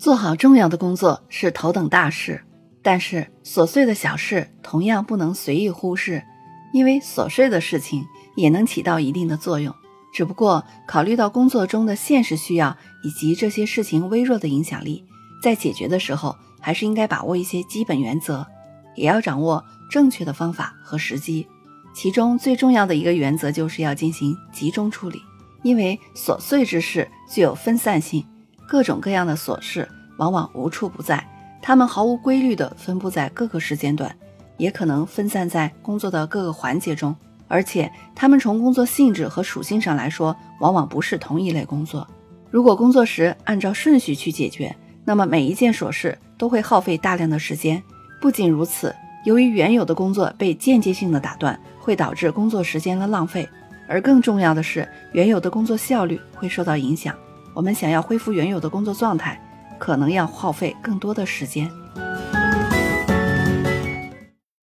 [0.00, 2.42] 做好重要的工作是头等大事，
[2.80, 6.24] 但是琐碎的小事同样不能随意忽视，
[6.72, 8.02] 因为琐碎的事情
[8.34, 9.74] 也能起到一定的作用。
[10.14, 15.04] 只不过考虑到工作中的现实需要以及这些事情微弱的影响力，
[15.42, 18.46] 在解决的时候还是应该把握一些基本原则，
[18.96, 21.46] 也要掌握正确的方法和时机。
[21.94, 25.20] 其中最重要的一个原则就是要进行集中处理，
[25.62, 28.24] 因为琐碎之事具有分散性。
[28.70, 29.88] 各种各样的琐事
[30.18, 31.26] 往往无处不在，
[31.60, 34.14] 它们毫无规律地分布在各个时间段，
[34.58, 37.12] 也可能分散在工作的各个环节中，
[37.48, 42.06] 而且它们从工作性质和属性上来说，往往不是同一类工作。
[42.48, 44.72] 如果工作时按照顺序去解决，
[45.04, 47.82] 那么每一件琐事都会耗费大量的时间。
[48.20, 48.94] 不仅如此，
[49.24, 53.48] 由于原有的工作被间接性的打断，会导致工作时间的浪费，
[53.88, 57.12] 而更重要的是，原有的工作效率会受到影响。
[57.60, 59.38] 我们想要恢复原有的工作状态，
[59.78, 61.70] 可能要耗费更多的时间。